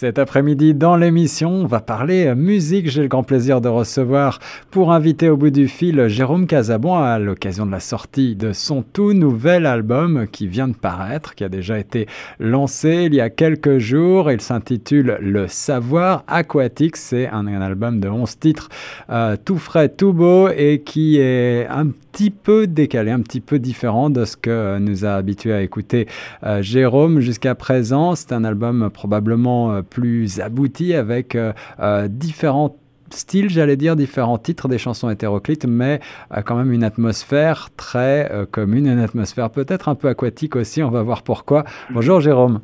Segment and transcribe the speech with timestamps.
[0.00, 2.88] Cet après-midi, dans l'émission, on va parler musique.
[2.88, 4.38] J'ai le grand plaisir de recevoir
[4.70, 8.80] pour inviter au bout du fil Jérôme Casabon à l'occasion de la sortie de son
[8.80, 12.06] tout nouvel album qui vient de paraître, qui a déjà été
[12.38, 14.30] lancé il y a quelques jours.
[14.30, 16.96] Il s'intitule Le Savoir Aquatique.
[16.96, 18.70] C'est un, album de 11 titres,
[19.10, 23.58] euh, tout frais, tout beau et qui est un petit peu décalé, un petit peu
[23.58, 26.08] différent de ce que nous a habitué à écouter
[26.42, 28.14] euh, Jérôme jusqu'à présent.
[28.14, 32.76] C'est un album probablement euh, plus abouti avec euh, euh, différents
[33.10, 36.00] styles, j'allais dire, différents titres des chansons hétéroclites, mais
[36.32, 40.90] euh, quand même une atmosphère très commune, une atmosphère peut-être un peu aquatique aussi, on
[40.90, 41.64] va voir pourquoi.
[41.90, 42.60] Bonjour Jérôme.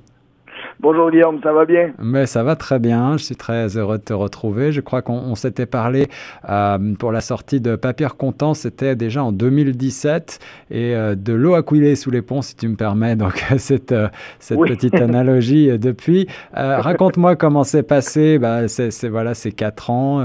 [0.78, 1.92] Bonjour Guillaume, ça va bien?
[2.02, 4.72] Mais ça va très bien, je suis très heureux de te retrouver.
[4.72, 6.06] Je crois qu'on s'était parlé
[6.50, 10.38] euh, pour la sortie de Papier Content, c'était déjà en 2017,
[10.70, 13.92] et euh, de l'eau a coulé sous les ponts, si tu me permets, donc cette,
[13.92, 14.08] euh,
[14.38, 16.26] cette petite analogie depuis.
[16.52, 20.22] Raconte-moi comment c'est passé, bah, c'est voilà, ces quatre ans,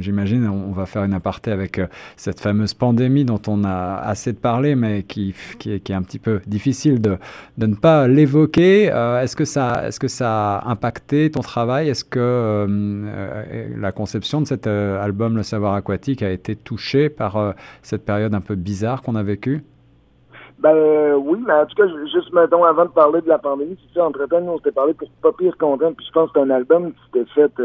[0.00, 1.78] j'imagine, on va faire une aparté avec
[2.16, 5.94] cette fameuse pandémie dont on a assez de parler, mais qui, qui, est, qui est
[5.94, 7.18] un petit peu difficile de,
[7.58, 8.84] de ne pas l'évoquer.
[8.84, 11.88] Est-ce que ça est-ce que ça a impacté ton travail?
[11.88, 16.56] Est-ce que euh, euh, la conception de cet euh, album, Le Savoir Aquatique, a été
[16.56, 19.64] touchée par cette période un peu bizarre qu'on a vécue?
[20.58, 23.98] Ben oui, mais en tout cas, juste mettons, avant de parler de la pandémie, c'est
[23.98, 26.46] ça, entre-temps, nous, on s'était parlé pour pas pire content, puis je pense que c'est
[26.46, 27.62] un album qui s'était fait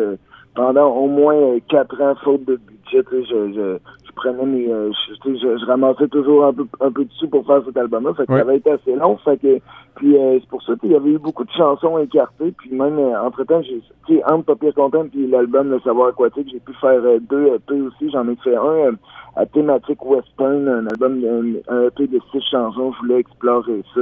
[0.56, 3.06] pendant au moins quatre ans, faute de budget.
[3.12, 4.92] Je, je, prenais mes, euh,
[5.24, 8.14] je, je, ramassais toujours un peu, un peu de sous pour faire cet album-là.
[8.16, 9.18] Fait que ça avait été assez long.
[9.18, 9.60] Fait que,
[9.96, 12.52] puis euh, c'est pour ça qu'il y avait eu beaucoup de chansons écartées.
[12.58, 16.50] Puis même, euh, entre-temps, j'ai, tu sais, entre Papier Content puis l'album Le Savoir Aquatique,
[16.52, 18.10] j'ai pu faire deux EP aussi.
[18.12, 18.96] J'en ai fait un
[19.36, 21.24] à thématique western, un album,
[21.70, 22.92] un, EP de six chansons.
[22.94, 24.02] Je voulais explorer ça.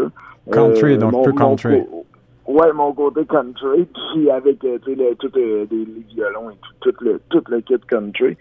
[0.51, 1.83] Country, donc peu country.
[2.47, 6.91] Ouais, mon côté country, puis avec euh, tu sais tout euh, les violons et tout,
[6.91, 8.37] tout le tout le kit country.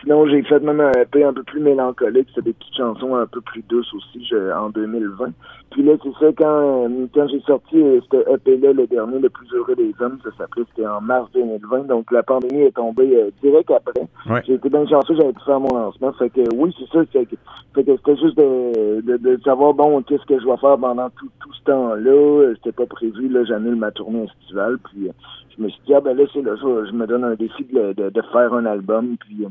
[0.00, 3.26] Sinon, j'ai fait même un EP un peu plus mélancolique, c'est des petites chansons un
[3.26, 4.26] peu plus douces aussi
[4.56, 5.32] en 2020.
[5.72, 9.28] Puis là, c'est ça quand euh, quand j'ai sorti euh, ce EP-là, le dernier, le
[9.28, 11.86] plus heureux des hommes, ça s'appelait, c'était en mars 2020.
[11.86, 14.08] Donc la pandémie est tombée direct après.
[14.46, 16.12] J'ai été bien chanceux, j'avais pu faire mon lancement.
[16.14, 17.04] Fait que oui, c'est ça.
[17.12, 17.36] Fait que,
[17.82, 21.28] que c'était juste de, de, de, savoir bon qu'est-ce que je vais faire pendant tout,
[21.40, 22.54] tout ce temps-là.
[22.56, 24.78] C'était pas prévu là j'annule ma tournée estivale.
[24.78, 25.12] Puis euh,
[25.56, 27.92] je me suis dit, ah ben là, c'est là, je me donne un défi de,
[27.92, 29.16] de, faire un album.
[29.18, 29.46] Puis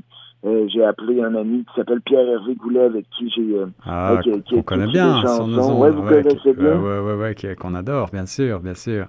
[0.45, 3.55] euh, j'ai appelé un ami qui s'appelle Pierre-Hervé Goulet, avec qui j'ai...
[3.55, 6.79] Euh, ah, qu'on connaît bien, son Ouais, vous connaissez bien.
[6.79, 9.05] Ouais, ouais, ouais, qu'on adore, bien sûr, bien sûr.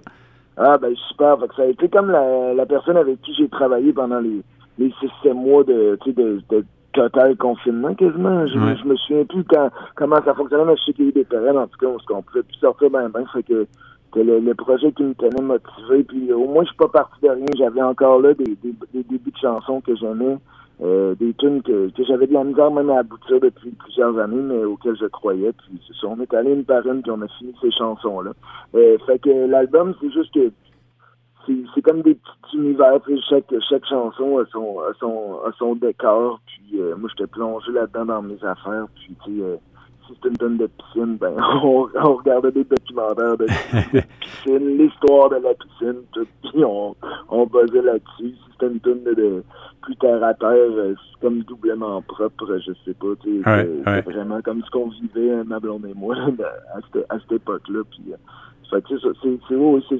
[0.57, 1.39] Ah, ben super.
[1.39, 4.41] Fait que ça a été comme la, la personne avec qui j'ai travaillé pendant les,
[4.77, 8.45] les 6 mois de, de, de total confinement quasiment.
[8.47, 11.11] Je, je me souviens plus quand, comment ça fonctionnait, mais je sais qu'il y a
[11.11, 13.25] eu des périodes, en tout cas, on pouvait plus sortir ben ben.
[13.33, 13.67] Fait que
[14.13, 16.03] c'était le, projet qui me tenait motivé.
[16.03, 17.45] Puis au moins, je suis pas parti de rien.
[17.57, 20.37] J'avais encore là des, des, débuts de chansons que j'aimais.
[20.83, 24.41] Euh, des tunes que, que j'avais de la misère même à aboutir depuis plusieurs années,
[24.41, 25.51] mais auxquelles je croyais.
[25.51, 28.31] Puis c'est on est allé une par une, puis on a fini ces chansons-là.
[28.73, 30.51] Euh, fait que l'album, c'est juste que
[31.45, 32.99] c'est comme des petits univers.
[33.29, 36.39] Chaque, chaque chanson a son, a son, a son décor.
[36.47, 38.87] Puis euh, moi, j'étais plongé là-dedans dans mes affaires.
[38.95, 39.57] Puis tu sais, euh,
[40.11, 41.33] si c'était une tonne de piscine, ben
[41.63, 43.45] on, on regardait des documentaires de,
[44.19, 46.95] piscine, l'histoire de la piscine, tout, puis on,
[47.29, 48.35] on buzzait là-dessus.
[48.35, 49.43] Si c'était une tonne de,
[49.81, 53.07] plus terre à terre, euh, c'est comme doublement propre, je sais pas.
[53.23, 57.81] c'est vraiment comme ce qu'on vivait, ma blonde et moi, à cette, à cette époque-là.
[57.89, 58.13] Puis,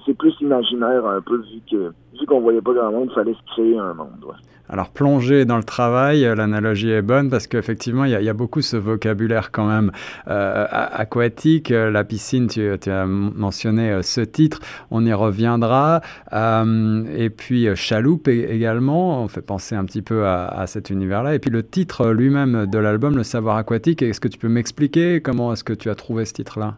[0.06, 3.34] c'est plus imaginaire un peu vu que vu qu'on voyait pas grand monde, il fallait
[3.34, 4.34] se créer un monde.
[4.70, 8.62] Alors plonger dans le travail, euh, l'analogie est bonne parce qu'effectivement il y, a beaucoup
[8.62, 9.92] ce vocabulaire quand même
[10.30, 11.72] euh, aquatique.
[11.72, 14.60] Euh, la piscine, tu, as mentionné ce titre,
[14.90, 16.00] on y reviendra.
[16.32, 21.36] et puis chaloupe également, on fait penser un petit peu à, à cet univers-là.
[21.36, 24.02] Et puis le titre lui-même de l'album, le savoir aquatique.
[24.02, 26.78] Est-ce que tu peux m'expliquer comment est-ce que tu as trouvé ce titre-là?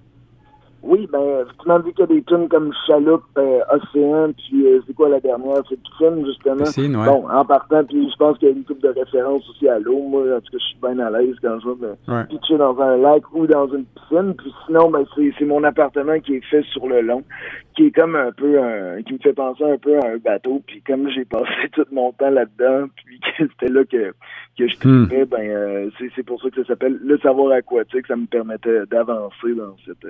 [0.83, 1.45] Oui, ben,
[1.79, 5.21] vu qu'il y a des tunes comme Chaloupe, euh, Océan, puis euh, c'est quoi la
[5.21, 5.63] dernière?
[5.69, 6.57] C'est Piscine, justement.
[6.57, 7.05] Piscine, ouais.
[7.05, 9.79] Bon, en partant, puis je pense qu'il y a une coupe de référence aussi à
[9.79, 9.99] l'eau.
[9.99, 12.77] Moi, en tout cas, je suis bien à l'aise quand je vais me pitcher dans
[12.81, 14.33] un lac ou dans une piscine.
[14.37, 17.23] Puis sinon, ben, c'est mon appartement qui est fait sur le long,
[17.75, 20.61] qui est comme un peu, un, qui me fait penser un peu à un bateau.
[20.65, 24.13] Puis comme j'ai passé tout mon temps là-dedans, puis que c'était là que,
[24.57, 25.07] que je hmm.
[25.07, 28.07] tripais, ben, euh, c'est pour ça que ça s'appelle le savoir aquatique.
[28.07, 30.07] Ça me permettait d'avancer dans cette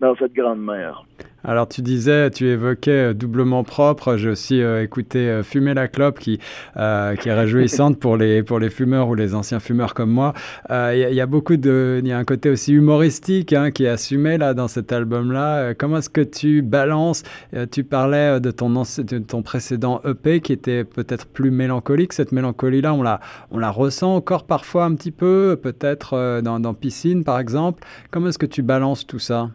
[0.00, 1.04] dans cette grande mer.
[1.46, 4.16] Alors tu disais, tu évoquais doublement propre.
[4.16, 6.80] J'ai aussi écouté Fumer la clope qui, qui
[7.28, 10.34] est réjouissante pour les, pour les fumeurs ou les anciens fumeurs comme moi.
[10.70, 13.88] Il y, a beaucoup de, il y a un côté aussi humoristique hein, qui est
[13.88, 15.74] assumé là dans cet album-là.
[15.74, 17.22] comment est-ce que tu balances
[17.70, 22.12] Tu parlais de ton, de ton précédent EP qui était peut-être plus mélancolique.
[22.12, 23.20] Cette mélancolie-là, on la,
[23.50, 27.84] on la ressent encore parfois un petit peu, peut-être euh, dans, Piscine par exemple.
[28.10, 29.50] Comment est-ce que tu balances tout ça?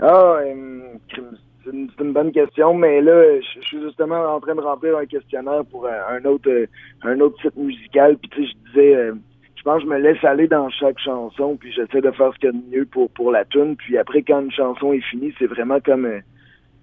[0.00, 0.94] Ah, euh,
[1.64, 5.64] c'est une, bonne question, mais là, je, suis justement en train de remplir un questionnaire
[5.70, 6.50] pour un, autre
[7.02, 8.16] un autre site musical.
[8.18, 9.10] Puis tu sais, je disais,
[9.56, 12.38] je pense que je me laisse aller dans chaque chanson, puis j'essaie de faire ce
[12.38, 13.74] qu'il y a de mieux pour pour la tune.
[13.76, 16.06] Puis après, quand une chanson est finie, c'est vraiment comme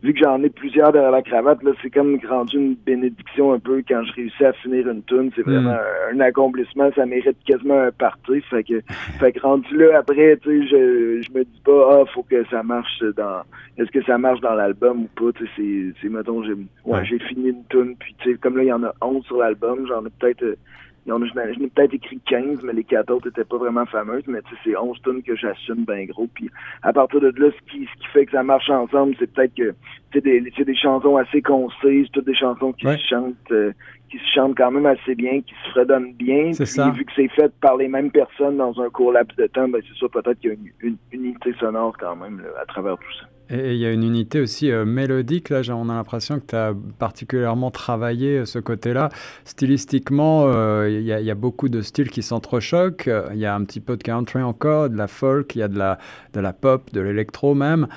[0.03, 3.59] vu que j'en ai plusieurs derrière la cravate, là, c'est comme rendu une bénédiction un
[3.59, 5.31] peu quand je réussis à finir une tune.
[5.35, 6.15] C'est vraiment hmm.
[6.15, 6.89] un, accomplissement.
[6.95, 8.41] Ça mérite quasiment un parti.
[8.49, 8.81] Fait que,
[9.19, 12.43] fait que rendu là, après, tu sais, je, je me dis pas, ah, faut que
[12.49, 13.43] ça marche dans,
[13.77, 16.53] est-ce que ça marche dans l'album ou pas, tu sais, c'est, mettons, j'ai,
[16.85, 19.23] ouais, j'ai fini une tune, puis tu sais, comme là, il y en a 11
[19.25, 20.57] sur l'album, j'en ai peut-être,
[21.05, 24.23] J'en ai peut-être écrit 15, mais les quatre autres étaient pas vraiment fameuses.
[24.27, 26.27] Mais c'est 11 tonnes que j'assume bien gros.
[26.33, 26.49] Puis
[26.81, 29.53] à partir de là, ce qui, ce qui fait que ça marche ensemble, c'est peut-être
[29.53, 29.73] que
[30.13, 33.73] c'est des, des chansons assez concises, toutes des chansons qui se chantent, euh,
[34.09, 36.53] qui se chantent quand même assez bien, qui se fredonnent bien.
[36.53, 36.89] C'est ça.
[36.91, 39.81] Vu que c'est fait par les mêmes personnes dans un court laps de temps, ben
[39.81, 43.13] c'est ça, peut-être qu'il y a une, une, unité sonore quand même à travers tout
[43.19, 43.27] ça.
[43.53, 46.55] Et il y a une unité aussi euh, mélodique, là, on a l'impression que tu
[46.55, 49.09] as particulièrement travaillé euh, ce côté-là.
[49.45, 53.07] Stylistiquement, euh, il y, a beaucoup de styles qui s'entrechoquent.
[53.31, 55.67] Il y a un petit peu de country encore, de la folk, il y a
[55.67, 55.99] de la,
[56.33, 57.87] de la pop, de l'électro même.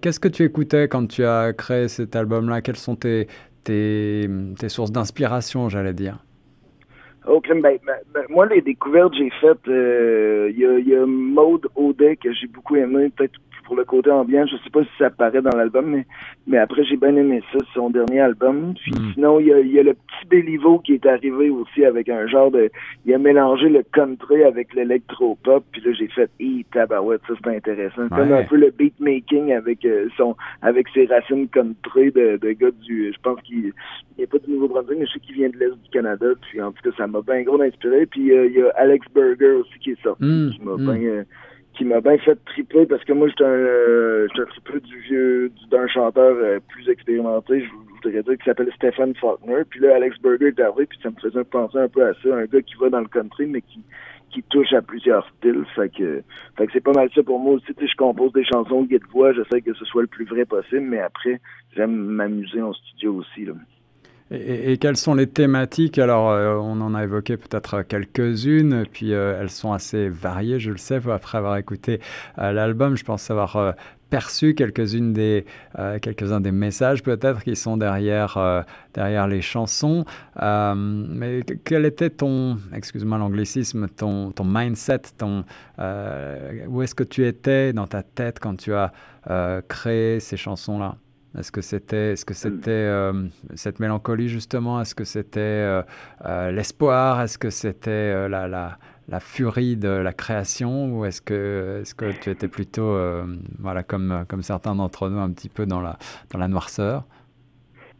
[0.00, 2.60] Qu'est-ce que tu écoutais quand tu as créé cet album-là?
[2.60, 3.26] Quelles sont tes,
[3.64, 4.28] tes,
[4.68, 6.18] sources d'inspiration, j'allais dire?
[7.26, 7.78] Ok, ben, ben,
[8.14, 12.32] ben, moi, les découvertes que j'ai faites, il y, a, y a Maude Audet que
[12.32, 13.38] j'ai beaucoup aimé, peut-être
[13.72, 14.44] pour le côté ambiant.
[14.44, 16.04] Je sais pas si ça apparaît dans l'album, mais,
[16.46, 18.74] mais après, j'ai bien aimé ça, son dernier album.
[18.74, 19.14] Puis hmm.
[19.14, 22.26] sinon, il y a, y a, le petit Béliveau qui est arrivé aussi avec un
[22.26, 22.70] genre de...
[23.06, 25.64] Il a mélangé le country avec l'électro-pop.
[25.72, 28.10] Puis là, j'ai fait, hé, tabarouette, ça, c'est intéressant.
[28.10, 32.72] Comme un peu le beatmaking avec euh, son avec ses racines country de, de gars
[32.82, 33.10] du...
[33.10, 33.72] Je pense qu'il
[34.18, 36.26] n'est pas du Nouveau-Brunswick, mais je sais qu'il vient de l'Est du Canada.
[36.42, 38.04] Puis en tout cas, ça m'a bien gros inspiré.
[38.04, 40.50] Puis euh, il y a Alex Berger aussi qui est sorti, hmm.
[40.50, 41.02] qui m'a bien...
[41.08, 41.24] Euh,
[41.74, 45.86] qui m'a bien fait tripler parce que moi j'étais un, euh, un du vieux d'un
[45.88, 49.62] chanteur euh, plus expérimenté, je, voudrais dire, qui s'appelle Stephen Faulkner.
[49.68, 52.34] Puis là, Alex Berger est arrivé, puis ça me faisait penser un peu à ça,
[52.34, 53.80] un gars qui va dans le country, mais qui
[54.32, 55.64] qui touche à plusieurs styles.
[55.76, 56.22] Fait que,
[56.56, 57.66] fait que c'est pas mal ça pour moi aussi.
[57.78, 61.00] Je compose des chansons de voix, j'essaie que ce soit le plus vrai possible, mais
[61.00, 61.40] après,
[61.76, 63.44] j'aime m'amuser en studio aussi.
[63.44, 63.52] Là.
[64.34, 65.98] Et, quelles sont les thématiques?
[65.98, 70.70] Alors, euh, on en a évoqué peut-être quelques-unes, puis euh, elles sont assez variées, je
[70.70, 72.00] le sais, après avoir écouté
[72.38, 72.96] euh, l'album.
[72.96, 73.74] Je pense avoir
[74.08, 75.46] perçu quelques-unes des,
[76.02, 80.04] quelques-uns des messages peut-être qui sont derrière, derrière les chansons.
[80.38, 85.44] mais quel était ton, excuse-moi l'anglicisme, ton, ton mindset, ton,
[86.68, 88.92] où est-ce que tu étais dans ta tête quand tu as
[89.66, 90.96] créé ces chansons-là?
[91.38, 93.12] Est-ce que c'était, est-ce que c'était euh,
[93.54, 94.80] cette mélancolie justement?
[94.80, 95.82] Est-ce que c'était euh,
[96.26, 97.22] euh, l'espoir?
[97.22, 98.76] Est-ce que c'était la, la,
[99.08, 100.94] la, furie de la création?
[100.94, 102.96] Ou est-ce que, est-ce que tu étais plutôt,
[103.58, 105.96] voilà, comme, comme certains d'entre nous, un petit peu dans la,
[106.30, 107.04] dans la noirceur?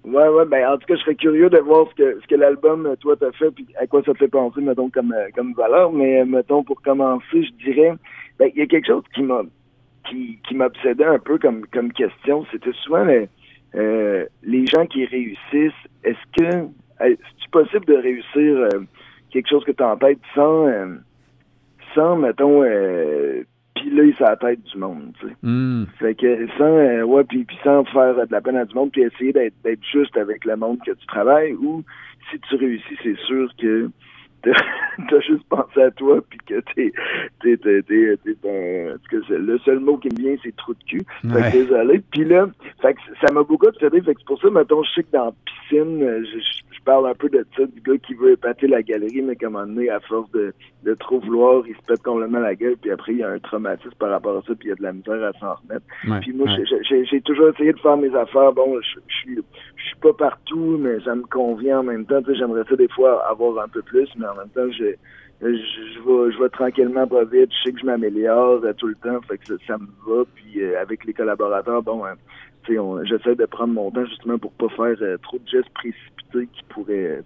[0.05, 2.35] Ouais, ouais, ben en tout cas, je serais curieux de voir ce que, ce que
[2.35, 5.93] l'album, toi, t'as fait, puis à quoi ça te fait penser, mettons, comme, comme valeur.
[5.93, 7.95] Mais, mettons, pour commencer, je dirais,
[8.39, 9.43] ben, il y a quelque chose qui m'a
[10.09, 13.07] qui, qui m'obsédait un peu comme, comme question, c'était souvent
[13.75, 15.73] euh, les gens qui réussissent,
[16.05, 16.67] est-ce que
[17.01, 18.81] est-ce possible de réussir euh,
[19.31, 20.97] quelque chose que tu en tête sans euh,
[21.95, 22.63] sans, mettons,
[23.75, 25.35] piler sa tête du monde, tu sais?
[25.43, 25.85] Hmm.
[25.99, 29.03] Fait que sans ouais, puis, puis sans faire de la peine à du monde, puis
[29.03, 31.83] essayer d'être d'être juste avec le monde que tu travailles, ou
[32.31, 33.91] si tu réussis, c'est sûr que
[34.43, 36.93] t'as juste pensé à toi puis que t'es
[37.41, 38.97] t'es t'es t'es, un
[39.29, 41.03] le seul mot qui me vient c'est trou de cul.
[41.23, 42.03] Fait que désolé.
[42.11, 42.47] Puis là
[42.81, 44.01] fait que ça m'a beaucoup obsédé.
[44.01, 47.07] Fait que c'est pour ça maintenant je sais que dans la piscine je, je, parle
[47.07, 49.89] un peu de ça du gars qui veut épater la galerie mais comme un donné
[49.89, 53.19] à force de, de trop vouloir il se pète complètement la gueule puis après il
[53.19, 55.23] y a un traumatisme par rapport à ça puis il y a de la misère
[55.23, 55.87] à s'en remettre.
[56.21, 56.49] Puis moi
[56.89, 58.53] j'ai, j'ai toujours essayé de faire mes affaires.
[58.53, 62.21] Bon je, je suis je suis pas partout mais ça me convient en même temps.
[62.29, 64.95] J'aimerais ça des fois avoir un peu plus mais en même temps, je,
[65.41, 67.51] je, je vais tranquillement pas vite.
[67.53, 70.25] Je sais que je m'améliore euh, tout le temps, que ça, me va.
[70.35, 72.15] Puis euh, avec les collaborateurs, bon, hein,
[73.05, 76.63] j'essaie de prendre mon temps justement pour pas faire euh, trop de gestes précipités qui
[76.69, 77.23] pourraient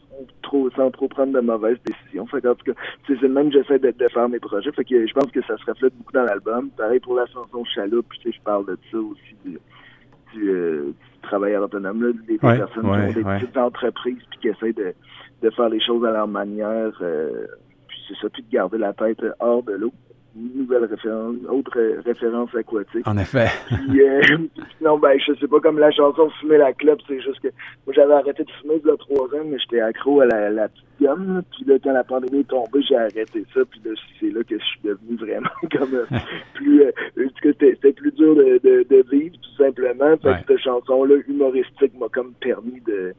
[0.76, 2.22] sans trop prendre de mauvaises décisions.
[2.22, 2.72] En tout cas,
[3.06, 4.72] c'est le même j'essaie de, de, faire mes projets.
[4.72, 6.70] Fait que je pense que ça se reflète beaucoup dans l'album.
[6.76, 9.58] Pareil pour la chanson Chaloupe, je parle de ça aussi
[11.36, 14.94] euh, travailleur autonome, là, des, personnes qui ont des petites entreprises puis qui essaient de,
[15.42, 16.92] de faire les choses à leur manière.
[17.00, 17.46] Euh,
[17.88, 19.92] puis c'est ça, puis de garder la tête hors de l'eau
[20.36, 23.06] nouvelle référence, autre référence aquatique.
[23.06, 23.48] En effet.
[23.68, 24.20] Puis, euh,
[24.78, 27.48] sinon, ben, je sais pas, comme la chanson Fumer la clope, c'est juste que
[27.86, 30.50] moi, j'avais arrêté de fumer il y a trois ans, mais j'étais accro à la,
[30.50, 31.42] la petite gomme.
[31.52, 33.60] Puis là, quand la pandémie est tombée, j'ai arrêté ça.
[33.70, 36.06] Puis là, c'est là que je suis devenu vraiment comme euh,
[36.54, 36.82] plus...
[36.82, 36.92] Euh,
[37.42, 40.16] c'était plus dur de, de, de, vivre, tout simplement.
[40.18, 43.14] Fait cette chanson-là, humoristique, m'a comme permis de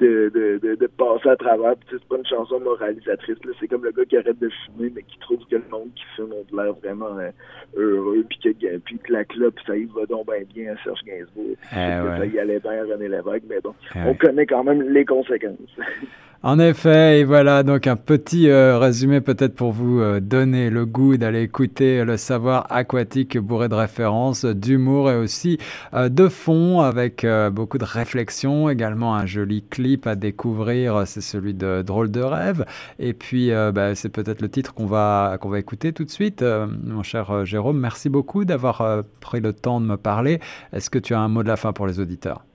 [0.00, 1.74] de, de, de, passer à travers.
[1.90, 3.36] c'est pas une chanson moralisatrice.
[3.58, 6.04] C'est comme le gars qui arrête de fumer, mais qui trouve que le monde qui
[6.14, 7.30] fume a l'air vraiment euh,
[7.76, 11.00] heureux, puis que, puis que la clope, ça y va donc bien bien à Serge
[11.04, 11.56] Gainsbourg.
[11.72, 14.82] Eh ça y allait bien à René Lévesque, mais bon, eh on connaît quand même
[14.82, 15.76] les conséquences.
[16.42, 20.84] En effet, et voilà donc un petit euh, résumé peut-être pour vous euh, donner le
[20.84, 25.58] goût d'aller écouter le savoir aquatique bourré de références, d'humour et aussi
[25.94, 31.54] euh, de fond avec beaucoup de réflexion, également un joli clip à découvrir, c'est celui
[31.54, 32.64] de Drôle de rêve.
[32.98, 36.42] Et puis bah, c'est peut-être le titre qu'on va, qu'on va écouter tout de suite.
[36.42, 40.40] mon cher Jérôme, merci beaucoup d'avoir pris le temps de me parler.
[40.72, 42.45] Est-ce que tu as un mot de la fin pour les auditeurs?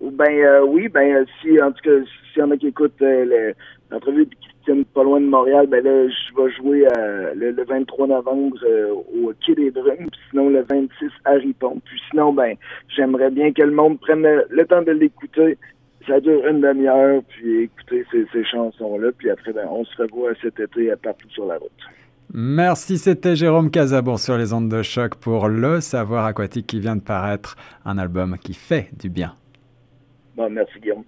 [0.00, 3.52] Ben oui, ben si en tout cas s'il y en a qui écoutent euh,
[3.90, 8.06] l'entrevue qui tiennent pas loin de Montréal, ben là, je vais jouer euh, le, 23
[8.06, 11.80] novembre euh, au Quai des Brumes, puis sinon le 26 à Ripon.
[11.84, 12.56] Puis sinon, ben,
[12.88, 15.58] j'aimerais bien que le monde prenne le, temps de l'écouter.
[16.06, 20.58] Ça dure une demi-heure, puis écouter ces, chansons-là, puis après, ben, on se revoit cet
[20.58, 21.70] été partout sur la route.
[22.32, 26.96] Merci, c'était Jérôme Casabon sur les ondes de choc pour Le Savoir Aquatique qui vient
[26.96, 29.34] de paraître, un album qui fait du bien.
[30.36, 31.04] Bon, merci Guillaume.